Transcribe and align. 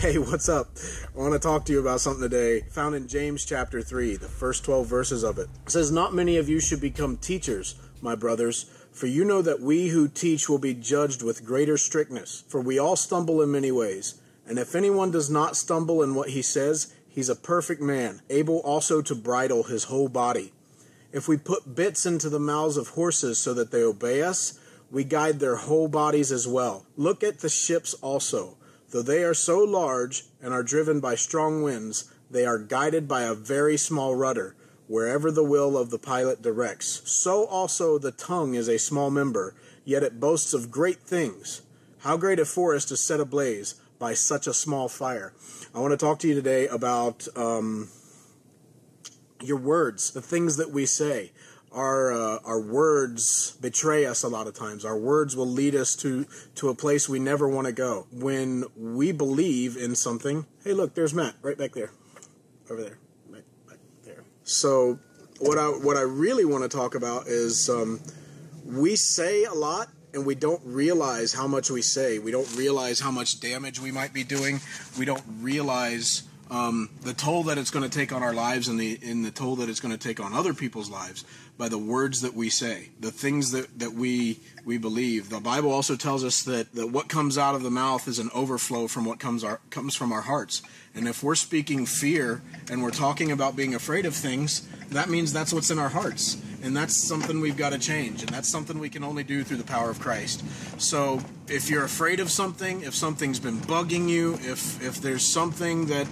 Hey, 0.00 0.16
what's 0.16 0.48
up? 0.48 0.70
I 1.14 1.18
want 1.18 1.34
to 1.34 1.38
talk 1.38 1.66
to 1.66 1.72
you 1.74 1.78
about 1.78 2.00
something 2.00 2.22
today 2.22 2.62
found 2.70 2.94
in 2.94 3.06
James 3.06 3.44
chapter 3.44 3.82
3, 3.82 4.16
the 4.16 4.28
first 4.28 4.64
12 4.64 4.86
verses 4.86 5.22
of 5.22 5.36
it. 5.38 5.48
It 5.66 5.70
says, 5.70 5.92
Not 5.92 6.14
many 6.14 6.38
of 6.38 6.48
you 6.48 6.58
should 6.58 6.80
become 6.80 7.18
teachers, 7.18 7.74
my 8.00 8.14
brothers, 8.14 8.64
for 8.92 9.08
you 9.08 9.26
know 9.26 9.42
that 9.42 9.60
we 9.60 9.88
who 9.88 10.08
teach 10.08 10.48
will 10.48 10.58
be 10.58 10.72
judged 10.72 11.22
with 11.22 11.44
greater 11.44 11.76
strictness. 11.76 12.44
For 12.48 12.62
we 12.62 12.78
all 12.78 12.96
stumble 12.96 13.42
in 13.42 13.52
many 13.52 13.70
ways. 13.70 14.14
And 14.46 14.58
if 14.58 14.74
anyone 14.74 15.10
does 15.10 15.28
not 15.28 15.54
stumble 15.54 16.02
in 16.02 16.14
what 16.14 16.30
he 16.30 16.40
says, 16.40 16.94
he's 17.06 17.28
a 17.28 17.36
perfect 17.36 17.82
man, 17.82 18.22
able 18.30 18.60
also 18.60 19.02
to 19.02 19.14
bridle 19.14 19.64
his 19.64 19.84
whole 19.84 20.08
body. 20.08 20.54
If 21.12 21.28
we 21.28 21.36
put 21.36 21.74
bits 21.74 22.06
into 22.06 22.30
the 22.30 22.40
mouths 22.40 22.78
of 22.78 22.88
horses 22.88 23.38
so 23.38 23.52
that 23.52 23.70
they 23.70 23.82
obey 23.82 24.22
us, 24.22 24.58
we 24.90 25.04
guide 25.04 25.40
their 25.40 25.56
whole 25.56 25.88
bodies 25.88 26.32
as 26.32 26.48
well. 26.48 26.86
Look 26.96 27.22
at 27.22 27.40
the 27.40 27.50
ships 27.50 27.92
also 27.92 28.56
Though 28.90 29.02
they 29.02 29.22
are 29.22 29.34
so 29.34 29.60
large 29.60 30.24
and 30.42 30.52
are 30.52 30.62
driven 30.62 31.00
by 31.00 31.14
strong 31.14 31.62
winds, 31.62 32.12
they 32.30 32.44
are 32.44 32.58
guided 32.58 33.06
by 33.06 33.22
a 33.22 33.34
very 33.34 33.76
small 33.76 34.14
rudder, 34.14 34.56
wherever 34.88 35.30
the 35.30 35.44
will 35.44 35.78
of 35.78 35.90
the 35.90 35.98
pilot 35.98 36.42
directs. 36.42 37.02
So 37.10 37.46
also 37.46 37.98
the 37.98 38.10
tongue 38.10 38.54
is 38.54 38.68
a 38.68 38.78
small 38.78 39.10
member, 39.10 39.54
yet 39.84 40.02
it 40.02 40.20
boasts 40.20 40.52
of 40.52 40.70
great 40.70 41.00
things. 41.00 41.62
How 42.00 42.16
great 42.16 42.40
a 42.40 42.44
forest 42.44 42.90
is 42.90 43.00
set 43.00 43.20
ablaze 43.20 43.74
by 43.98 44.14
such 44.14 44.46
a 44.46 44.54
small 44.54 44.88
fire. 44.88 45.34
I 45.74 45.80
want 45.80 45.92
to 45.92 45.96
talk 45.96 46.18
to 46.20 46.28
you 46.28 46.34
today 46.34 46.66
about 46.66 47.28
um, 47.36 47.90
your 49.40 49.58
words, 49.58 50.10
the 50.10 50.22
things 50.22 50.56
that 50.56 50.70
we 50.70 50.86
say 50.86 51.30
our 51.72 52.12
uh, 52.12 52.38
our 52.44 52.60
words 52.60 53.56
betray 53.60 54.06
us 54.06 54.22
a 54.22 54.28
lot 54.28 54.46
of 54.46 54.54
times. 54.54 54.84
Our 54.84 54.98
words 54.98 55.36
will 55.36 55.46
lead 55.46 55.74
us 55.74 55.94
to 55.96 56.26
to 56.56 56.68
a 56.68 56.74
place 56.74 57.08
we 57.08 57.18
never 57.18 57.48
want 57.48 57.66
to 57.66 57.72
go. 57.72 58.06
When 58.12 58.64
we 58.76 59.12
believe 59.12 59.76
in 59.76 59.94
something, 59.94 60.46
hey, 60.64 60.72
look, 60.72 60.94
there's 60.94 61.14
Matt 61.14 61.34
right 61.42 61.56
back 61.56 61.72
there, 61.72 61.90
over 62.70 62.82
there, 62.82 62.98
right 63.28 63.44
back 63.68 63.78
there. 64.04 64.24
So 64.44 64.98
what 65.38 65.58
I 65.58 65.66
what 65.66 65.96
I 65.96 66.02
really 66.02 66.44
want 66.44 66.68
to 66.70 66.76
talk 66.76 66.94
about 66.94 67.26
is 67.26 67.68
um, 67.68 68.00
we 68.64 68.96
say 68.96 69.44
a 69.44 69.54
lot 69.54 69.88
and 70.12 70.26
we 70.26 70.34
don't 70.34 70.60
realize 70.64 71.32
how 71.32 71.46
much 71.46 71.70
we 71.70 71.82
say. 71.82 72.18
We 72.18 72.32
don't 72.32 72.56
realize 72.56 73.00
how 73.00 73.10
much 73.10 73.40
damage 73.40 73.80
we 73.80 73.92
might 73.92 74.12
be 74.12 74.24
doing. 74.24 74.60
We 74.98 75.04
don't 75.04 75.22
realize 75.40 76.24
um, 76.50 76.90
the 77.02 77.14
toll 77.14 77.44
that 77.44 77.58
it's 77.58 77.70
going 77.70 77.88
to 77.88 77.98
take 77.98 78.12
on 78.12 78.22
our 78.22 78.34
lives 78.34 78.66
and 78.66 78.78
the 78.78 78.98
in 79.02 79.22
the 79.22 79.30
toll 79.30 79.56
that 79.56 79.68
it's 79.68 79.80
going 79.80 79.96
to 79.96 80.08
take 80.08 80.18
on 80.18 80.32
other 80.32 80.52
people's 80.52 80.90
lives 80.90 81.24
by 81.56 81.68
the 81.68 81.78
words 81.78 82.22
that 82.22 82.34
we 82.34 82.48
say, 82.48 82.88
the 82.98 83.10
things 83.10 83.52
that, 83.52 83.78
that 83.78 83.92
we 83.92 84.40
we 84.64 84.78
believe. 84.78 85.28
The 85.28 85.40
Bible 85.40 85.70
also 85.70 85.94
tells 85.94 86.24
us 86.24 86.42
that, 86.44 86.74
that 86.74 86.88
what 86.88 87.08
comes 87.08 87.38
out 87.38 87.54
of 87.54 87.62
the 87.62 87.70
mouth 87.70 88.08
is 88.08 88.18
an 88.18 88.30
overflow 88.34 88.88
from 88.88 89.04
what 89.04 89.20
comes 89.20 89.44
our 89.44 89.60
comes 89.70 89.94
from 89.94 90.10
our 90.10 90.22
hearts. 90.22 90.62
And 90.94 91.06
if 91.06 91.22
we're 91.22 91.36
speaking 91.36 91.86
fear 91.86 92.42
and 92.68 92.82
we're 92.82 92.90
talking 92.90 93.30
about 93.30 93.54
being 93.54 93.74
afraid 93.74 94.06
of 94.06 94.14
things, 94.14 94.66
that 94.90 95.08
means 95.08 95.32
that's 95.32 95.52
what's 95.52 95.70
in 95.70 95.78
our 95.78 95.90
hearts. 95.90 96.42
And 96.62 96.76
that's 96.76 96.96
something 96.96 97.40
we've 97.40 97.56
got 97.56 97.70
to 97.70 97.78
change. 97.78 98.22
And 98.22 98.30
that's 98.30 98.48
something 98.48 98.78
we 98.78 98.90
can 98.90 99.04
only 99.04 99.22
do 99.22 99.44
through 99.44 99.58
the 99.58 99.64
power 99.64 99.88
of 99.88 100.00
Christ. 100.00 100.42
So 100.80 101.20
if 101.46 101.70
you're 101.70 101.84
afraid 101.84 102.20
of 102.20 102.30
something, 102.30 102.82
if 102.82 102.94
something's 102.94 103.38
been 103.38 103.58
bugging 103.58 104.08
you, 104.08 104.34
if 104.40 104.82
if 104.82 105.00
there's 105.00 105.30
something 105.30 105.86
that 105.86 106.08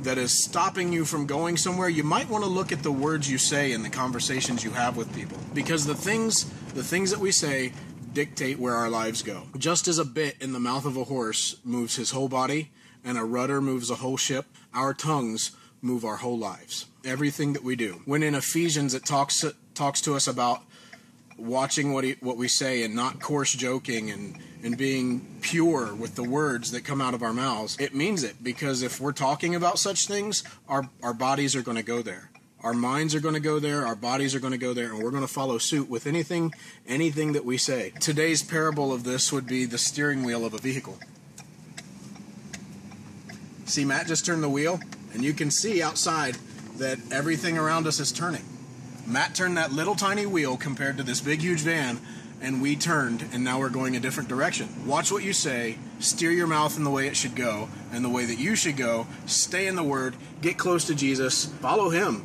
that 0.00 0.18
is 0.18 0.44
stopping 0.44 0.92
you 0.92 1.04
from 1.04 1.26
going 1.26 1.56
somewhere, 1.56 1.88
you 1.88 2.04
might 2.04 2.28
want 2.28 2.44
to 2.44 2.50
look 2.50 2.72
at 2.72 2.82
the 2.82 2.92
words 2.92 3.30
you 3.30 3.38
say 3.38 3.72
and 3.72 3.84
the 3.84 3.90
conversations 3.90 4.62
you 4.62 4.70
have 4.70 4.96
with 4.96 5.12
people. 5.14 5.38
Because 5.54 5.84
the 5.86 5.94
things 5.94 6.44
the 6.74 6.84
things 6.84 7.10
that 7.10 7.18
we 7.18 7.32
say 7.32 7.72
dictate 8.12 8.58
where 8.58 8.74
our 8.74 8.88
lives 8.88 9.22
go. 9.22 9.44
Just 9.56 9.88
as 9.88 9.98
a 9.98 10.04
bit 10.04 10.36
in 10.40 10.52
the 10.52 10.60
mouth 10.60 10.84
of 10.84 10.96
a 10.96 11.04
horse 11.04 11.56
moves 11.64 11.96
his 11.96 12.10
whole 12.10 12.28
body 12.28 12.70
and 13.04 13.18
a 13.18 13.24
rudder 13.24 13.60
moves 13.60 13.90
a 13.90 13.96
whole 13.96 14.16
ship, 14.16 14.46
our 14.74 14.94
tongues 14.94 15.52
move 15.80 16.04
our 16.04 16.16
whole 16.16 16.38
lives. 16.38 16.86
Everything 17.04 17.52
that 17.52 17.64
we 17.64 17.76
do. 17.76 18.02
When 18.04 18.22
in 18.22 18.34
Ephesians 18.34 18.94
it 18.94 19.04
talks 19.04 19.44
talks 19.74 20.00
to 20.02 20.14
us 20.14 20.26
about 20.26 20.62
watching 21.38 21.92
what 21.92 22.04
he, 22.04 22.16
what 22.20 22.36
we 22.36 22.48
say 22.48 22.82
and 22.82 22.94
not 22.94 23.20
coarse 23.20 23.52
joking 23.52 24.10
and 24.10 24.38
and 24.60 24.76
being 24.76 25.38
pure 25.40 25.94
with 25.94 26.16
the 26.16 26.24
words 26.24 26.72
that 26.72 26.84
come 26.84 27.00
out 27.00 27.14
of 27.14 27.22
our 27.22 27.32
mouths, 27.32 27.76
it 27.78 27.94
means 27.94 28.24
it 28.24 28.42
because 28.42 28.82
if 28.82 29.00
we're 29.00 29.12
talking 29.12 29.54
about 29.54 29.78
such 29.78 30.06
things, 30.06 30.42
our 30.68 30.88
our 31.02 31.14
bodies 31.14 31.54
are 31.54 31.62
going 31.62 31.76
to 31.76 31.82
go 31.82 32.02
there. 32.02 32.30
Our 32.64 32.74
minds 32.74 33.14
are 33.14 33.20
going 33.20 33.34
to 33.34 33.40
go 33.40 33.60
there, 33.60 33.86
our 33.86 33.94
bodies 33.94 34.34
are 34.34 34.40
going 34.40 34.52
to 34.52 34.58
go 34.58 34.74
there, 34.74 34.92
and 34.92 35.00
we're 35.00 35.12
going 35.12 35.22
to 35.22 35.32
follow 35.32 35.58
suit 35.58 35.88
with 35.88 36.06
anything 36.06 36.52
anything 36.86 37.32
that 37.34 37.44
we 37.44 37.56
say. 37.56 37.92
Today's 38.00 38.42
parable 38.42 38.92
of 38.92 39.04
this 39.04 39.32
would 39.32 39.46
be 39.46 39.64
the 39.64 39.78
steering 39.78 40.24
wheel 40.24 40.44
of 40.44 40.54
a 40.54 40.58
vehicle. 40.58 40.98
See, 43.64 43.84
Matt 43.84 44.06
just 44.06 44.24
turned 44.24 44.42
the 44.42 44.48
wheel, 44.48 44.80
and 45.12 45.22
you 45.22 45.34
can 45.34 45.50
see 45.50 45.82
outside 45.82 46.36
that 46.78 46.98
everything 47.12 47.58
around 47.58 47.86
us 47.86 48.00
is 48.00 48.10
turning. 48.10 48.44
Matt 49.08 49.34
turned 49.34 49.56
that 49.56 49.72
little 49.72 49.94
tiny 49.94 50.26
wheel 50.26 50.58
compared 50.58 50.98
to 50.98 51.02
this 51.02 51.22
big 51.22 51.40
huge 51.40 51.60
van 51.60 51.98
and 52.42 52.60
we 52.60 52.76
turned 52.76 53.24
and 53.32 53.42
now 53.42 53.58
we're 53.58 53.70
going 53.70 53.96
a 53.96 54.00
different 54.00 54.28
direction. 54.28 54.86
Watch 54.86 55.10
what 55.10 55.24
you 55.24 55.32
say, 55.32 55.78
steer 55.98 56.30
your 56.30 56.46
mouth 56.46 56.76
in 56.76 56.84
the 56.84 56.90
way 56.90 57.06
it 57.06 57.16
should 57.16 57.34
go 57.34 57.70
and 57.90 58.04
the 58.04 58.10
way 58.10 58.26
that 58.26 58.38
you 58.38 58.54
should 58.54 58.76
go, 58.76 59.06
stay 59.24 59.66
in 59.66 59.76
the 59.76 59.82
word, 59.82 60.14
get 60.42 60.58
close 60.58 60.84
to 60.84 60.94
Jesus, 60.94 61.46
follow 61.46 61.88
him. 61.88 62.22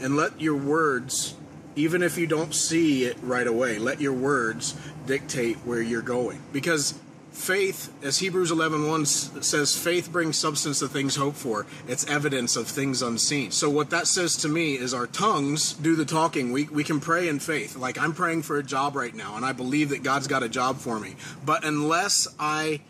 And 0.00 0.16
let 0.16 0.40
your 0.40 0.56
words, 0.56 1.36
even 1.76 2.02
if 2.02 2.18
you 2.18 2.26
don't 2.26 2.52
see 2.52 3.04
it 3.04 3.16
right 3.22 3.46
away, 3.46 3.78
let 3.78 4.00
your 4.00 4.14
words 4.14 4.74
dictate 5.06 5.58
where 5.58 5.80
you're 5.80 6.02
going. 6.02 6.42
Because 6.52 6.98
faith, 7.32 7.92
as 8.04 8.18
Hebrews 8.18 8.50
11.1 8.50 9.42
says, 9.42 9.76
faith 9.76 10.12
brings 10.12 10.38
substance 10.38 10.78
to 10.78 10.88
things 10.88 11.16
hoped 11.16 11.36
for. 11.36 11.66
It's 11.88 12.06
evidence 12.08 12.56
of 12.56 12.68
things 12.68 13.02
unseen. 13.02 13.50
So 13.50 13.68
what 13.70 13.90
that 13.90 14.06
says 14.06 14.36
to 14.38 14.48
me 14.48 14.74
is 14.74 14.94
our 14.94 15.06
tongues 15.06 15.72
do 15.72 15.96
the 15.96 16.04
talking. 16.04 16.52
We, 16.52 16.64
we 16.64 16.84
can 16.84 17.00
pray 17.00 17.28
in 17.28 17.38
faith. 17.40 17.76
Like 17.76 17.98
I'm 17.98 18.12
praying 18.12 18.42
for 18.42 18.58
a 18.58 18.62
job 18.62 18.94
right 18.94 19.14
now, 19.14 19.36
and 19.36 19.44
I 19.44 19.52
believe 19.52 19.88
that 19.90 20.02
God's 20.02 20.28
got 20.28 20.42
a 20.42 20.48
job 20.48 20.76
for 20.76 21.00
me. 21.00 21.16
But 21.44 21.64
unless 21.64 22.28
I, 22.38 22.82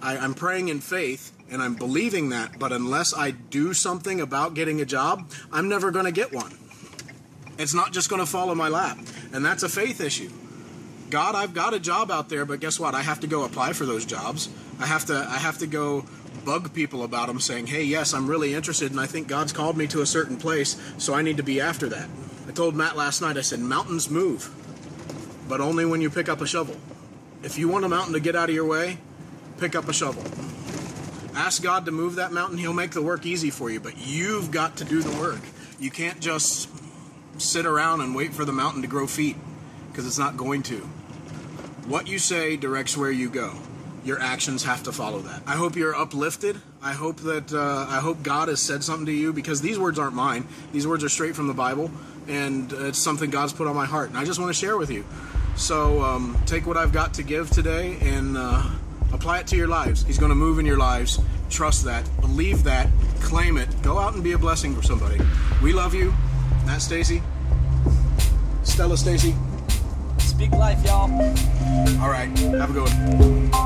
I 0.00 0.16
I'm 0.18 0.34
praying 0.34 0.68
in 0.68 0.80
faith, 0.80 1.32
and 1.50 1.62
I'm 1.62 1.74
believing 1.74 2.28
that, 2.30 2.58
but 2.58 2.72
unless 2.72 3.14
I 3.14 3.30
do 3.30 3.72
something 3.72 4.20
about 4.20 4.54
getting 4.54 4.80
a 4.80 4.84
job, 4.84 5.30
I'm 5.50 5.68
never 5.68 5.90
going 5.90 6.04
to 6.04 6.12
get 6.12 6.32
one. 6.32 6.52
It's 7.58 7.74
not 7.74 7.92
just 7.92 8.08
going 8.08 8.20
to 8.20 8.26
fall 8.26 8.52
in 8.52 8.58
my 8.58 8.68
lap. 8.68 8.98
And 9.32 9.44
that's 9.44 9.62
a 9.62 9.68
faith 9.68 10.00
issue. 10.00 10.30
God, 11.10 11.34
I've 11.34 11.54
got 11.54 11.74
a 11.74 11.80
job 11.80 12.10
out 12.10 12.28
there, 12.28 12.44
but 12.44 12.60
guess 12.60 12.78
what? 12.78 12.94
I 12.94 13.02
have 13.02 13.20
to 13.20 13.26
go 13.26 13.44
apply 13.44 13.72
for 13.72 13.86
those 13.86 14.04
jobs. 14.04 14.48
I 14.78 14.86
have 14.86 15.06
to 15.06 15.14
I 15.14 15.38
have 15.38 15.58
to 15.58 15.66
go 15.66 16.04
bug 16.44 16.72
people 16.72 17.02
about 17.02 17.28
them 17.28 17.40
saying, 17.40 17.66
"Hey, 17.66 17.84
yes, 17.84 18.14
I'm 18.14 18.26
really 18.26 18.54
interested 18.54 18.90
and 18.90 19.00
I 19.00 19.06
think 19.06 19.28
God's 19.28 19.52
called 19.52 19.76
me 19.76 19.86
to 19.88 20.02
a 20.02 20.06
certain 20.06 20.36
place, 20.36 20.76
so 20.98 21.14
I 21.14 21.22
need 21.22 21.38
to 21.38 21.42
be 21.42 21.60
after 21.60 21.88
that." 21.88 22.08
I 22.46 22.52
told 22.52 22.74
Matt 22.74 22.96
last 22.96 23.20
night 23.20 23.36
I 23.36 23.42
said, 23.42 23.60
"Mountains 23.60 24.10
move, 24.10 24.50
but 25.48 25.60
only 25.60 25.84
when 25.84 26.00
you 26.00 26.10
pick 26.10 26.28
up 26.28 26.40
a 26.40 26.46
shovel. 26.46 26.76
If 27.42 27.58
you 27.58 27.68
want 27.68 27.84
a 27.84 27.88
mountain 27.88 28.12
to 28.14 28.20
get 28.20 28.36
out 28.36 28.48
of 28.48 28.54
your 28.54 28.66
way, 28.66 28.98
pick 29.58 29.74
up 29.74 29.88
a 29.88 29.92
shovel. 29.92 30.24
Ask 31.34 31.62
God 31.62 31.84
to 31.86 31.92
move 31.92 32.16
that 32.16 32.32
mountain, 32.32 32.58
he'll 32.58 32.72
make 32.72 32.90
the 32.90 33.02
work 33.02 33.24
easy 33.24 33.50
for 33.50 33.70
you, 33.70 33.78
but 33.78 33.96
you've 33.96 34.50
got 34.50 34.76
to 34.78 34.84
do 34.84 35.02
the 35.02 35.16
work. 35.20 35.40
You 35.78 35.90
can't 35.90 36.20
just 36.20 36.68
sit 37.38 37.64
around 37.64 38.00
and 38.00 38.14
wait 38.14 38.34
for 38.34 38.44
the 38.44 38.52
mountain 38.52 38.82
to 38.82 38.88
grow 38.88 39.06
feet 39.06 39.36
because 39.90 40.06
it's 40.06 40.18
not 40.18 40.36
going 40.36 40.62
to. 40.64 40.88
What 41.88 42.06
you 42.06 42.18
say 42.18 42.58
directs 42.58 42.98
where 42.98 43.10
you 43.10 43.30
go. 43.30 43.54
Your 44.04 44.20
actions 44.20 44.62
have 44.64 44.82
to 44.82 44.92
follow 44.92 45.20
that. 45.20 45.42
I 45.46 45.52
hope 45.52 45.74
you're 45.74 45.96
uplifted. 45.96 46.60
I 46.82 46.92
hope 46.92 47.16
that 47.20 47.50
uh, 47.50 47.86
I 47.88 48.00
hope 48.00 48.22
God 48.22 48.48
has 48.48 48.60
said 48.60 48.84
something 48.84 49.06
to 49.06 49.12
you 49.12 49.32
because 49.32 49.62
these 49.62 49.78
words 49.78 49.98
aren't 49.98 50.14
mine. 50.14 50.46
These 50.70 50.86
words 50.86 51.02
are 51.02 51.08
straight 51.08 51.34
from 51.34 51.46
the 51.46 51.54
Bible, 51.54 51.90
and 52.28 52.70
it's 52.74 52.98
something 52.98 53.30
God's 53.30 53.54
put 53.54 53.66
on 53.66 53.74
my 53.74 53.86
heart, 53.86 54.10
and 54.10 54.18
I 54.18 54.26
just 54.26 54.38
want 54.38 54.50
to 54.50 54.54
share 54.54 54.76
with 54.76 54.90
you. 54.90 55.02
So 55.56 56.02
um, 56.02 56.36
take 56.44 56.66
what 56.66 56.76
I've 56.76 56.92
got 56.92 57.14
to 57.14 57.22
give 57.22 57.48
today 57.48 57.96
and 58.02 58.36
uh, 58.36 58.68
apply 59.14 59.38
it 59.38 59.46
to 59.46 59.56
your 59.56 59.68
lives. 59.68 60.04
He's 60.04 60.18
going 60.18 60.30
to 60.30 60.36
move 60.36 60.58
in 60.58 60.66
your 60.66 60.78
lives. 60.78 61.18
Trust 61.48 61.86
that. 61.86 62.06
Believe 62.20 62.64
that. 62.64 62.90
Claim 63.20 63.56
it. 63.56 63.82
Go 63.82 63.98
out 63.98 64.12
and 64.12 64.22
be 64.22 64.32
a 64.32 64.38
blessing 64.38 64.76
for 64.76 64.82
somebody. 64.82 65.18
We 65.62 65.72
love 65.72 65.94
you. 65.94 66.12
Matt 66.66 66.82
Stacy. 66.82 67.22
Stella 68.62 68.98
Stacy. 68.98 69.34
Speak 70.18 70.50
life, 70.52 70.84
y'all. 70.84 71.08
All 72.00 72.08
right. 72.08 72.28
Have 72.38 72.70
a 72.70 72.72
good 72.72 72.82
one. 72.84 73.57